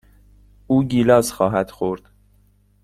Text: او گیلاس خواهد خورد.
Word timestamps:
او 0.67 0.83
گیلاس 0.83 1.31
خواهد 1.31 1.71
خورد. 1.71 2.01